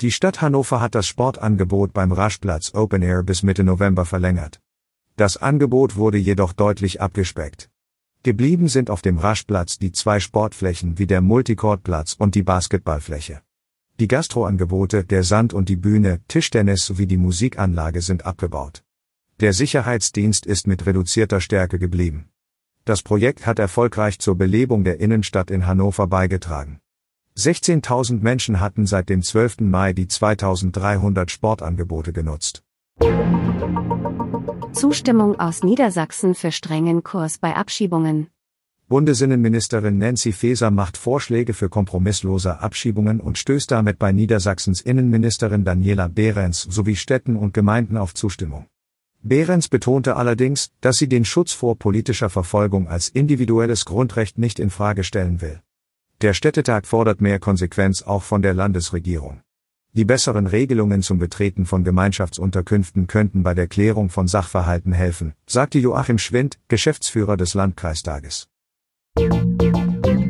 Die 0.00 0.10
Stadt 0.10 0.42
Hannover 0.42 0.80
hat 0.80 0.96
das 0.96 1.06
Sportangebot 1.06 1.92
beim 1.92 2.10
Raschplatz 2.10 2.74
Open 2.74 3.02
Air 3.02 3.22
bis 3.22 3.44
Mitte 3.44 3.62
November 3.62 4.04
verlängert. 4.04 4.60
Das 5.16 5.36
Angebot 5.36 5.94
wurde 5.94 6.18
jedoch 6.18 6.52
deutlich 6.52 7.00
abgespeckt. 7.00 7.70
Geblieben 8.24 8.66
sind 8.66 8.90
auf 8.90 9.00
dem 9.00 9.18
Raschplatz 9.18 9.78
die 9.78 9.92
zwei 9.92 10.18
Sportflächen 10.18 10.98
wie 10.98 11.06
der 11.06 11.20
Multicourtplatz 11.20 12.14
und 12.18 12.34
die 12.34 12.42
Basketballfläche. 12.42 13.42
Die 14.00 14.08
Gastroangebote, 14.08 15.04
der 15.04 15.22
Sand 15.22 15.54
und 15.54 15.68
die 15.68 15.76
Bühne, 15.76 16.20
Tischtennis 16.26 16.86
sowie 16.86 17.06
die 17.06 17.16
Musikanlage 17.16 18.02
sind 18.02 18.26
abgebaut. 18.26 18.82
Der 19.38 19.52
Sicherheitsdienst 19.52 20.46
ist 20.46 20.66
mit 20.66 20.84
reduzierter 20.84 21.40
Stärke 21.40 21.78
geblieben. 21.78 22.28
Das 22.84 23.02
Projekt 23.02 23.46
hat 23.46 23.60
erfolgreich 23.60 24.18
zur 24.18 24.36
Belebung 24.36 24.82
der 24.82 24.98
Innenstadt 24.98 25.52
in 25.52 25.66
Hannover 25.66 26.08
beigetragen. 26.08 26.80
16.000 27.38 28.22
Menschen 28.22 28.60
hatten 28.60 28.86
seit 28.86 29.10
dem 29.10 29.22
12. 29.22 29.60
Mai 29.60 29.92
die 29.92 30.08
2300 30.08 31.30
Sportangebote 31.30 32.14
genutzt. 32.14 32.62
Zustimmung 34.72 35.38
aus 35.38 35.62
Niedersachsen 35.62 36.34
für 36.34 36.50
strengen 36.50 37.02
Kurs 37.02 37.36
bei 37.36 37.54
Abschiebungen. 37.54 38.28
Bundesinnenministerin 38.88 39.98
Nancy 39.98 40.32
Faeser 40.32 40.70
macht 40.70 40.96
Vorschläge 40.96 41.52
für 41.52 41.68
kompromisslose 41.68 42.60
Abschiebungen 42.60 43.20
und 43.20 43.36
stößt 43.36 43.70
damit 43.70 43.98
bei 43.98 44.12
Niedersachsens 44.12 44.80
Innenministerin 44.80 45.64
Daniela 45.64 46.08
Behrens 46.08 46.62
sowie 46.62 46.96
Städten 46.96 47.36
und 47.36 47.52
Gemeinden 47.52 47.98
auf 47.98 48.14
Zustimmung. 48.14 48.66
Behrens 49.22 49.68
betonte 49.68 50.16
allerdings, 50.16 50.70
dass 50.80 50.96
sie 50.96 51.08
den 51.08 51.24
Schutz 51.24 51.52
vor 51.52 51.76
politischer 51.76 52.30
Verfolgung 52.30 52.88
als 52.88 53.08
individuelles 53.08 53.84
Grundrecht 53.84 54.38
nicht 54.38 54.58
in 54.58 54.70
Frage 54.70 55.04
stellen 55.04 55.40
will. 55.40 55.60
Der 56.22 56.32
Städtetag 56.32 56.86
fordert 56.86 57.20
mehr 57.20 57.38
Konsequenz 57.38 58.02
auch 58.02 58.22
von 58.22 58.40
der 58.40 58.54
Landesregierung. 58.54 59.42
Die 59.92 60.06
besseren 60.06 60.46
Regelungen 60.46 61.02
zum 61.02 61.18
Betreten 61.18 61.66
von 61.66 61.84
Gemeinschaftsunterkünften 61.84 63.06
könnten 63.06 63.42
bei 63.42 63.52
der 63.52 63.66
Klärung 63.66 64.08
von 64.08 64.26
Sachverhalten 64.26 64.92
helfen, 64.92 65.34
sagte 65.46 65.78
Joachim 65.78 66.18
Schwind, 66.18 66.58
Geschäftsführer 66.68 67.36
des 67.36 67.52
Landkreistages. 67.52 68.48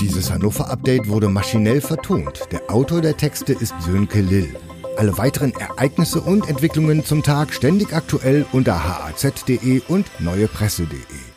Dieses 0.00 0.32
Hannover-Update 0.32 1.08
wurde 1.08 1.28
maschinell 1.28 1.80
vertont. 1.80 2.40
Der 2.50 2.70
Autor 2.70 3.00
der 3.00 3.16
Texte 3.16 3.52
ist 3.52 3.74
Sönke 3.80 4.20
Lill. 4.20 4.54
Alle 4.96 5.16
weiteren 5.16 5.52
Ereignisse 5.52 6.20
und 6.20 6.48
Entwicklungen 6.48 7.04
zum 7.04 7.22
Tag 7.22 7.52
ständig 7.52 7.92
aktuell 7.92 8.46
unter 8.50 8.82
haz.de 8.82 9.82
und 9.88 10.06
neuepresse.de. 10.18 11.27